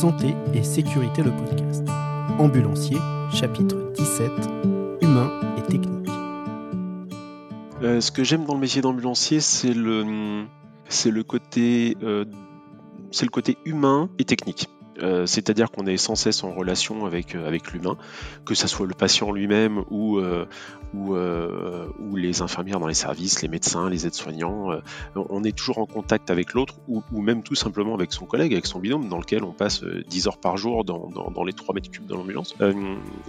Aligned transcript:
Santé 0.00 0.34
et 0.54 0.62
sécurité 0.62 1.22
le 1.22 1.30
podcast. 1.30 1.86
Ambulancier, 2.38 2.96
chapitre 3.34 3.92
17, 3.92 4.30
Humain 5.02 5.30
et 5.58 5.62
technique. 5.70 6.08
Euh, 7.82 8.00
ce 8.00 8.10
que 8.10 8.24
j'aime 8.24 8.46
dans 8.46 8.54
le 8.54 8.60
métier 8.60 8.80
d'ambulancier, 8.80 9.40
c'est 9.40 9.74
le, 9.74 10.02
le 10.02 10.44
euh, 12.02 12.24
c'est 13.10 13.24
le 13.26 13.30
côté 13.30 13.58
humain 13.66 14.08
et 14.18 14.24
technique. 14.24 14.70
Euh, 15.02 15.26
c'est-à-dire 15.26 15.70
qu'on 15.70 15.86
est 15.86 15.96
sans 15.96 16.14
cesse 16.14 16.44
en 16.44 16.52
relation 16.52 17.06
avec, 17.06 17.34
euh, 17.34 17.58
l'humain, 17.72 17.96
que 18.44 18.54
ce 18.54 18.66
soit 18.66 18.86
le 18.86 18.94
patient 18.94 19.32
lui-même 19.32 19.84
ou, 19.90 20.18
euh, 20.18 20.46
ou, 20.94 22.16
les 22.16 22.42
infirmières 22.42 22.80
dans 22.80 22.86
les 22.86 22.94
services, 22.94 23.42
les 23.42 23.48
médecins, 23.48 23.88
les 23.88 24.06
aides-soignants. 24.06 24.80
on 25.14 25.44
est 25.44 25.56
toujours 25.56 25.78
en 25.78 25.86
contact 25.86 26.30
avec 26.30 26.52
l'autre 26.52 26.74
ou, 26.88 27.02
même 27.20 27.42
tout 27.42 27.54
simplement 27.54 27.94
avec 27.94 28.12
son 28.12 28.26
collègue, 28.26 28.52
avec 28.52 28.66
son 28.66 28.78
binôme, 28.78 29.08
dans 29.08 29.18
lequel 29.18 29.44
on 29.44 29.52
passe 29.52 29.84
10 29.84 30.26
heures 30.26 30.38
par 30.38 30.56
jour 30.56 30.84
dans, 30.84 31.08
dans, 31.08 31.30
dans 31.30 31.44
les 31.44 31.52
3 31.52 31.74
mètres 31.74 31.90
cubes 31.90 32.06
de 32.06 32.14
l'ambulance. 32.14 32.54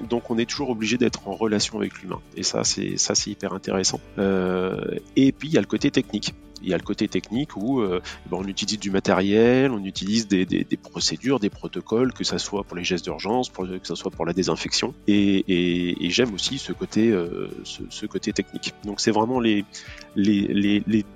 donc 0.10 0.30
on 0.30 0.38
est 0.38 0.50
toujours 0.50 0.72
obligé 0.72 0.98
d'être 0.98 1.28
en 1.28 1.34
relation 1.34 1.78
avec 1.78 2.02
l'humain. 2.02 2.20
Et 2.36 2.44
ça, 2.44 2.64
c'est 2.64 2.98
ça 2.98 3.16
c'est 3.16 3.30
hyper 3.30 3.54
intéressant. 3.54 4.00
et 4.18 5.32
puis 5.32 5.48
il 5.48 5.54
y 5.54 5.58
a 5.58 5.62
le 5.62 5.68
côté 5.68 5.92
technique 5.92 6.34
il 6.64 6.70
y 6.70 6.74
a 6.74 6.78
le 6.78 6.84
côté 6.84 7.08
technique 7.08 7.56
où 7.56 7.82
euh, 7.82 8.02
on 8.32 8.46
utilise 8.48 8.80
du 8.80 8.92
matériel, 8.92 9.72
on 9.72 9.84
utilise 9.84 10.28
des, 10.28 10.46
procédures, 10.82 11.40
des 11.40 11.50
protocoles, 11.50 12.14
que 12.14 12.24
ça 12.24 12.38
soit 12.38 12.64
pour 12.64 12.78
les 12.78 12.84
gestes 12.84 13.06
d'urgence, 13.06 13.50
que 13.50 13.88
ça 13.88 13.96
soit 13.96 14.12
pour 14.12 14.26
la 14.26 14.34
désinfection. 14.34 14.94
Et, 15.08 15.96
j'aime 16.12 16.34
aussi 16.34 16.58
ce 16.58 16.74
côté, 16.74 17.10
euh, 17.10 17.50
ce, 17.64 18.06
côté 18.06 18.34
technique. 18.34 18.74
Donc 18.84 19.00
c'est 19.00 19.12
vraiment 19.12 19.40
les, 19.40 19.66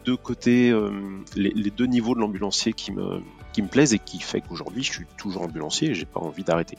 deux 0.05 0.17
côtés, 0.17 0.69
euh, 0.71 0.91
les, 1.35 1.71
deux 1.71 1.85
niveaux 1.85 2.15
de 2.15 2.19
l'ambulancier 2.19 2.73
qui 2.73 2.91
me, 2.91 3.21
qui 3.53 3.61
me 3.61 3.67
plaisent 3.67 3.93
et 3.93 3.99
qui 3.99 4.19
fait 4.19 4.41
qu'aujourd'hui 4.41 4.83
je 4.83 4.91
suis 4.91 5.05
toujours 5.17 5.43
ambulancier 5.43 5.89
et 5.89 5.93
j'ai 5.95 6.05
pas 6.05 6.21
envie 6.21 6.43
d'arrêter. 6.43 6.77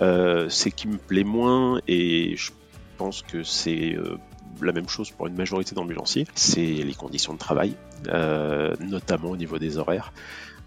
Euh, 0.00 0.48
c'est 0.48 0.70
qui 0.70 0.88
me 0.88 0.96
plaît 0.96 1.24
moins 1.24 1.80
et 1.86 2.34
je 2.36 2.52
pense 3.00 3.22
que 3.22 3.42
c'est 3.42 3.94
euh, 3.94 4.18
la 4.60 4.72
même 4.72 4.90
chose 4.90 5.10
pour 5.10 5.26
une 5.26 5.34
majorité 5.34 5.74
d'ambulanciers, 5.74 6.26
c'est 6.34 6.60
les 6.60 6.92
conditions 6.92 7.32
de 7.32 7.38
travail, 7.38 7.74
euh, 8.08 8.74
notamment 8.78 9.30
au 9.30 9.38
niveau 9.38 9.58
des 9.58 9.78
horaires. 9.78 10.12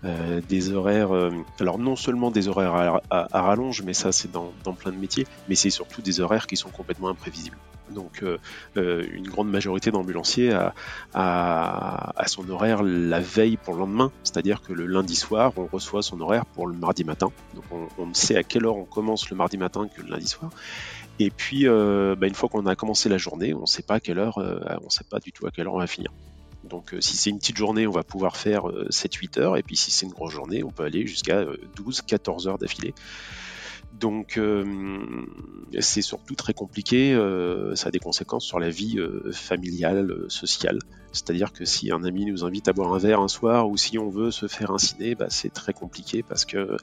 Euh, 0.04 0.42
des 0.50 0.74
horaires, 0.74 1.12
alors 1.60 1.78
non 1.78 1.96
seulement 1.96 2.32
des 2.32 2.48
horaires 2.48 3.02
à, 3.12 3.42
rallonge, 3.42 3.84
mais 3.84 3.94
ça 3.94 4.12
c'est 4.12 4.32
dans, 4.32 4.52
plein 4.80 4.92
de 4.92 4.98
métiers, 4.98 5.28
mais 5.48 5.54
c'est 5.54 5.70
surtout 5.70 6.02
des 6.02 6.22
horaires 6.22 6.48
qui 6.48 6.58
sont 6.58 6.70
complètement 6.70 7.10
imprévisibles. 7.10 7.58
Donc 7.92 8.24
une 8.76 9.28
grande 9.28 9.52
majorité 9.52 9.92
d'ambulanciers 9.92 10.52
a, 11.14 12.14
son 12.26 12.50
horaire 12.50 12.82
la 12.82 13.20
veille 13.20 13.58
pour 13.58 13.76
le 13.76 13.82
lendemain, 13.82 14.12
c'est-à-dire 14.24 14.62
que 14.62 14.74
le 14.74 14.88
lundi 14.88 15.16
soir, 15.16 15.54
on 15.58 15.68
reçoit 15.68 16.02
son 16.02 16.20
horaire 16.20 16.46
pour 16.48 16.66
le 16.66 16.74
mardi 16.74 17.04
matin. 17.04 17.30
Donc 17.54 17.66
on, 17.72 17.88
on 18.02 18.14
sait 18.14 18.36
à 18.36 18.44
quelle 18.44 18.66
heure 18.66 18.78
on 18.78 18.86
commence 18.86 19.30
le 19.30 19.36
mardi 19.36 19.58
matin 19.58 19.88
que 19.88 20.02
le 20.02 20.10
lundi 20.10 20.28
soir. 20.28 20.50
Et 21.20 21.30
puis, 21.30 21.68
euh, 21.68 22.16
bah, 22.16 22.28
une 22.28 22.34
fois 22.34 22.50
qu'on 22.50 22.66
a 22.66 22.76
commencé 22.76 23.10
la 23.10 23.18
journée, 23.18 23.54
on 23.54 23.62
ne 23.62 23.66
sait 23.66 23.84
pas 23.84 23.96
à 23.96 24.00
quelle 24.00 24.20
heure, 24.20 24.40
euh, 24.40 24.60
on 24.84 24.90
sait 24.90 25.04
pas 25.04 25.20
du 25.20 25.32
tout 25.32 25.46
à 25.46 25.52
quelle 25.52 25.68
heure 25.68 25.76
on 25.76 25.80
va 25.80 25.88
finir. 25.88 26.12
Donc, 26.64 26.94
euh, 26.94 27.02
si 27.02 27.18
c'est 27.18 27.30
une 27.30 27.40
petite 27.40 27.58
journée, 27.58 27.86
on 27.86 27.92
va 27.92 28.04
pouvoir 28.04 28.38
faire 28.38 28.64
7-8 28.90 29.40
heures, 29.40 29.58
et 29.58 29.64
puis 29.64 29.76
si 29.76 29.92
c'est 29.92 30.06
une 30.06 30.12
grosse 30.12 30.34
journée, 30.34 30.64
on 30.64 30.72
peut 30.72 30.84
aller 30.84 31.06
jusqu'à 31.06 31.46
12-14 31.76 32.48
heures 32.48 32.58
d'affilée. 32.58 32.94
Donc 34.00 34.40
c'est 35.80 36.02
surtout 36.02 36.36
très 36.36 36.54
compliqué, 36.54 37.14
ça 37.76 37.88
a 37.88 37.92
des 37.92 38.00
conséquences 38.00 38.46
sur 38.46 38.60
la 38.60 38.70
vie 38.70 38.98
familiale, 39.32 40.26
sociale. 40.28 40.80
C'est-à-dire 41.12 41.54
que 41.54 41.64
si 41.64 41.92
un 41.92 42.04
ami 42.04 42.26
nous 42.26 42.44
invite 42.44 42.68
à 42.68 42.74
boire 42.74 42.94
un 42.94 42.98
verre 42.98 43.22
un 43.22 43.28
soir 43.28 43.70
ou 43.70 43.78
si 43.78 44.00
on 44.00 44.10
veut 44.10 44.32
se 44.32 44.48
faire 44.48 44.72
inciner, 44.72 45.14
bah, 45.14 45.28
c'est 45.30 45.54
très 45.54 45.74
compliqué 45.74 46.24
parce 46.24 46.44
que 46.44 46.76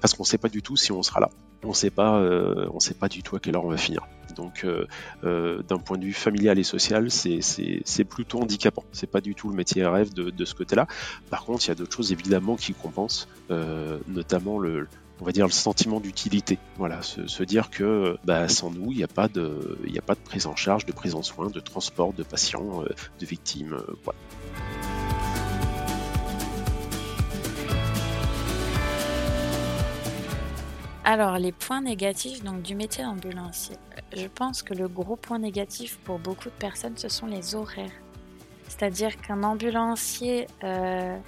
parce 0.00 0.14
qu'on 0.14 0.22
ne 0.22 0.28
sait 0.28 0.38
pas 0.38 0.50
du 0.50 0.62
tout 0.62 0.76
si 0.76 0.92
on 0.92 1.02
sera 1.02 1.20
là 1.20 1.30
on 1.64 1.72
sait 1.72 1.90
pas, 1.90 2.18
euh, 2.18 2.68
on 2.72 2.80
sait 2.80 2.94
pas 2.94 3.08
du 3.08 3.22
tout 3.22 3.36
à 3.36 3.40
quelle 3.40 3.56
heure 3.56 3.64
on 3.64 3.70
va 3.70 3.76
finir. 3.76 4.06
Donc, 4.36 4.64
euh, 4.64 4.86
euh, 5.24 5.62
d'un 5.62 5.78
point 5.78 5.98
de 5.98 6.04
vue 6.04 6.12
familial 6.12 6.58
et 6.58 6.62
social, 6.62 7.10
c'est 7.10 8.04
plutôt 8.04 8.40
handicapant. 8.40 8.84
C'est 8.92 9.10
pas 9.10 9.20
du 9.20 9.34
tout 9.34 9.48
le 9.48 9.54
métier 9.54 9.84
rêve 9.84 10.14
de, 10.14 10.30
de 10.30 10.44
ce 10.44 10.54
côté-là. 10.54 10.86
Par 11.28 11.44
contre, 11.44 11.64
il 11.66 11.68
y 11.68 11.70
a 11.72 11.74
d'autres 11.74 11.94
choses 11.94 12.12
évidemment 12.12 12.56
qui 12.56 12.72
compensent, 12.72 13.28
notamment 14.08 14.58
le, 14.58 14.88
on 15.20 15.24
va 15.24 15.32
dire 15.32 15.46
le 15.46 15.52
sentiment 15.52 16.00
d'utilité. 16.00 16.58
Voilà, 16.78 17.02
se, 17.02 17.42
dire 17.42 17.70
que 17.70 18.16
bah, 18.24 18.48
sans 18.48 18.70
nous, 18.70 18.92
il 18.92 18.98
n'y 18.98 19.04
a 19.04 19.08
pas 19.08 19.28
de, 19.28 19.78
a 19.96 20.02
pas 20.02 20.14
de 20.14 20.20
prise 20.20 20.46
en 20.46 20.56
charge, 20.56 20.86
de 20.86 20.92
prise 20.92 21.14
en 21.14 21.22
soin, 21.22 21.48
de 21.48 21.60
transport 21.60 22.12
de 22.12 22.22
patients, 22.22 22.82
de 22.82 23.26
victimes. 23.26 23.76
voilà. 24.04 24.18
Alors, 31.04 31.38
les 31.38 31.50
points 31.50 31.80
négatifs 31.80 32.44
donc, 32.44 32.62
du 32.62 32.74
métier 32.74 33.02
d'ambulancier. 33.02 33.76
Je 34.14 34.26
pense 34.26 34.62
que 34.62 34.74
le 34.74 34.86
gros 34.86 35.16
point 35.16 35.38
négatif 35.38 35.98
pour 36.04 36.18
beaucoup 36.18 36.50
de 36.50 36.54
personnes, 36.54 36.96
ce 36.96 37.08
sont 37.08 37.26
les 37.26 37.54
horaires. 37.54 37.90
C'est-à-dire 38.68 39.20
qu'un 39.20 39.42
ambulancier 39.42 40.46
euh, 40.62 41.18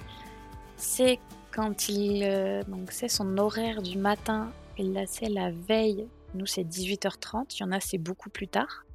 c'est 0.77 1.19
quand 1.53 1.89
il 1.89 2.23
euh, 2.23 2.63
donc 2.67 2.91
c'est 2.91 3.07
son 3.07 3.37
horaire 3.37 3.81
du 3.81 3.97
matin, 3.97 4.51
il 4.77 4.93
l'a 4.93 5.05
c'est 5.05 5.29
la 5.29 5.51
veille. 5.51 6.07
Nous 6.33 6.45
c'est 6.45 6.63
18h30, 6.63 7.55
il 7.57 7.61
y 7.61 7.63
en 7.63 7.71
a 7.71 7.79
c'est 7.79 7.97
beaucoup 7.97 8.29
plus 8.29 8.47
tard. 8.47 8.85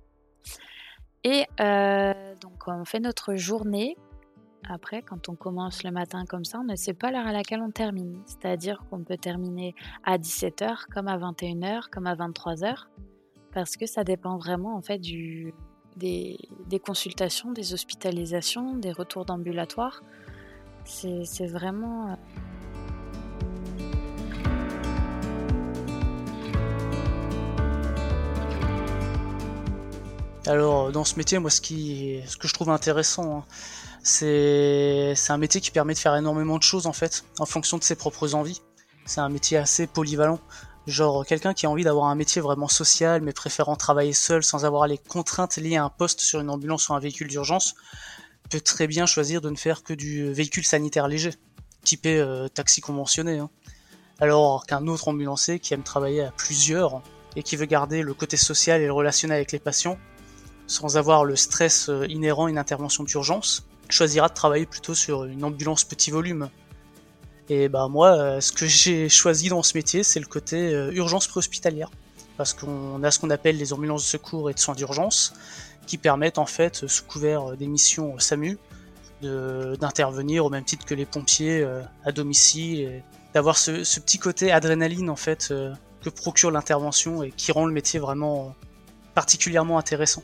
Et 1.25 1.45
euh, 1.61 2.35
donc 2.41 2.67
on 2.67 2.85
fait 2.85 3.01
notre 3.01 3.37
journée 3.37 3.97
après, 4.69 5.03
quand 5.03 5.29
on 5.29 5.35
commence 5.35 5.83
le 5.83 5.91
matin 5.91 6.25
comme 6.27 6.45
ça, 6.45 6.59
on 6.61 6.65
ne 6.65 6.77
sait 6.77 6.93
pas 6.93 7.11
l'heure 7.11 7.27
à 7.27 7.33
laquelle 7.33 7.63
on 7.63 7.71
termine. 7.71 8.21
C'est-à-dire 8.27 8.85
qu'on 8.91 9.03
peut 9.03 9.17
terminer 9.17 9.75
à 10.05 10.19
17h, 10.19 10.87
comme 10.93 11.09
à 11.09 11.17
21h, 11.17 11.89
comme 11.91 12.07
à 12.07 12.15
23h, 12.15 12.87
parce 13.53 13.77
que 13.77 13.87
ça 13.87 14.05
dépend 14.05 14.37
vraiment 14.37 14.77
en 14.77 14.83
fait 14.83 15.01
des, 15.97 16.39
consultations, 16.85 17.53
des 17.53 17.73
hospitalisations, 17.73 18.77
des 18.77 18.93
retours 18.93 19.25
d'ambulatoire. 19.25 20.03
C'est 20.85 21.47
vraiment... 21.47 22.13
Euh, 22.13 22.15
Alors, 30.49 30.91
dans 30.93 31.05
ce 31.05 31.17
métier, 31.17 31.39
moi, 31.39 31.51
ce, 31.51 31.61
que 31.61 32.49
je 32.49 32.55
trouve 32.55 32.71
intéressant, 32.71 33.41
hein, 33.41 33.45
c'est 34.03 35.15
un 35.29 35.37
métier 35.37 35.61
qui 35.61 35.71
permet 35.71 35.93
de 35.93 35.99
faire 35.99 36.17
énormément 36.17 36.57
de 36.57 36.63
choses 36.63 36.87
en 36.87 36.95
fait, 36.95 37.27
en 37.39 37.45
fonction 37.45 37.77
de 37.77 37.85
ses 37.85 37.97
propres 37.97 38.35
envies. 38.35 38.63
C'est 39.05 39.21
un 39.21 39.29
métier 39.29 39.59
assez 39.59 39.87
polyvalent. 39.87 40.41
Genre 40.87 41.27
quelqu'un 41.27 41.53
qui 41.53 41.67
a 41.67 41.71
envie 41.71 41.85
d'avoir 41.85 42.07
un 42.07 42.15
métier 42.15 42.41
vraiment 42.41 42.67
social, 42.67 43.21
mais 43.21 43.35
préférant 43.35 43.77
travailler 43.77 44.15
seul 44.15 44.43
sans 44.43 44.65
avoir 44.65 44.87
les 44.87 44.97
contraintes 44.97 45.57
liées 45.57 45.77
à 45.77 45.85
un 45.85 45.91
poste 45.91 46.21
sur 46.21 46.41
une 46.41 46.49
ambulance 46.49 46.89
ou 46.89 46.95
un 46.95 46.99
véhicule 46.99 47.29
d'urgence, 47.29 47.75
peut 48.49 48.63
très 48.63 48.87
bien 48.87 49.05
choisir 49.05 49.43
de 49.43 49.51
ne 49.51 49.57
faire 49.57 49.83
que 49.83 49.93
du 49.93 50.33
véhicule 50.33 50.65
sanitaire 50.65 51.09
léger, 51.09 51.35
typé 51.85 52.19
euh, 52.19 52.49
taxi 52.49 52.81
conventionné. 52.81 53.39
Hein. 53.39 53.51
Alors 54.19 54.65
qu'un 54.65 54.87
autre 54.87 55.09
ambulancier 55.09 55.59
qui 55.61 55.75
aime 55.75 55.83
travailler 55.83 56.23
à 56.23 56.31
plusieurs 56.31 57.03
et 57.37 57.43
qui 57.43 57.57
veut 57.57 57.67
garder 57.67 58.01
le 58.01 58.15
côté 58.15 58.39
social 58.39 58.81
et 58.81 58.87
le 58.87 58.93
relationnel 58.95 59.37
avec 59.37 59.53
les 59.53 59.59
patients, 59.59 59.99
sans 60.69 60.99
avoir 60.99 61.25
le 61.25 61.35
stress 61.35 61.89
euh, 61.89 62.07
inhérent 62.09 62.47
à 62.47 62.51
une 62.51 62.59
intervention 62.59 63.03
d'urgence, 63.03 63.67
choisira 63.89 64.29
de 64.29 64.35
travailler 64.35 64.67
plutôt 64.67 64.95
sur 64.95 65.25
une 65.25 65.43
ambulance 65.43 65.83
petit 65.83 66.11
volume. 66.11 66.51
Et 67.49 67.69
bah 67.69 67.89
moi, 67.89 68.11
euh, 68.11 68.41
ce 68.41 68.53
que 68.53 68.67
j'ai 68.67 69.09
choisi 69.09 69.49
dans 69.49 69.63
ce 69.63 69.77
métier, 69.77 70.03
c'est 70.03 70.21
le 70.21 70.27
côté 70.27 70.75
euh, 70.75 70.93
urgence 70.93 71.27
préhospitalière. 71.27 71.91
Parce 72.37 72.53
qu'on 72.53 73.03
a 73.03 73.11
ce 73.11 73.19
qu'on 73.19 73.31
appelle 73.31 73.57
les 73.57 73.73
ambulances 73.73 74.03
de 74.03 74.09
secours 74.09 74.51
et 74.51 74.55
de 74.55 74.59
soins 74.59 74.75
d'urgence, 74.75 75.33
qui 75.87 75.97
permettent 75.97 76.39
en 76.39 76.47
fait, 76.47 76.87
sous 76.87 77.05
couvert 77.05 77.57
des 77.57 77.67
missions 77.67 78.17
SAMU, 78.19 78.59
d'intervenir 79.23 80.45
au 80.45 80.51
même 80.51 80.63
titre 80.63 80.85
que 80.85 80.95
les 80.95 81.07
pompiers 81.07 81.67
à 82.05 82.13
domicile, 82.13 83.03
d'avoir 83.35 83.59
ce, 83.59 83.83
ce, 83.83 83.99
petit 83.99 84.19
côté 84.21 84.53
adrénaline 84.53 85.11
en 85.11 85.17
fait 85.17 85.53
que 86.03 86.11
procure 86.11 86.53
l'intervention 86.53 87.25
et 87.25 87.33
qui 87.33 87.51
rend 87.51 87.67
le 87.67 87.73
métier 87.73 87.99
vraiment 87.99 88.55
particulièrement 89.17 89.77
intéressant. 89.77 90.23